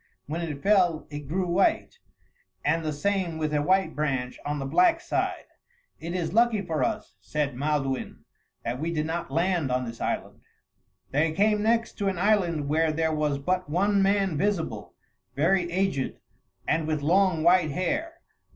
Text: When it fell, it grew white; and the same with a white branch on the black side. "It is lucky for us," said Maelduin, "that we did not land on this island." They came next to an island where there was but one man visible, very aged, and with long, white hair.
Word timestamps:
When 0.25 0.41
it 0.41 0.63
fell, 0.63 1.05
it 1.11 1.27
grew 1.27 1.45
white; 1.45 1.99
and 2.65 2.83
the 2.83 2.91
same 2.91 3.37
with 3.37 3.53
a 3.53 3.61
white 3.61 3.95
branch 3.95 4.39
on 4.43 4.57
the 4.57 4.65
black 4.65 4.99
side. 4.99 5.45
"It 5.99 6.15
is 6.15 6.33
lucky 6.33 6.63
for 6.63 6.83
us," 6.83 7.17
said 7.21 7.53
Maelduin, 7.55 8.25
"that 8.63 8.79
we 8.79 8.91
did 8.91 9.05
not 9.05 9.29
land 9.29 9.71
on 9.71 9.85
this 9.85 10.01
island." 10.01 10.41
They 11.11 11.33
came 11.33 11.61
next 11.61 11.99
to 11.99 12.07
an 12.07 12.17
island 12.17 12.67
where 12.67 12.91
there 12.91 13.13
was 13.13 13.37
but 13.37 13.69
one 13.69 14.01
man 14.01 14.39
visible, 14.39 14.95
very 15.35 15.71
aged, 15.71 16.15
and 16.67 16.87
with 16.87 17.03
long, 17.03 17.43
white 17.43 17.69
hair. 17.69 18.15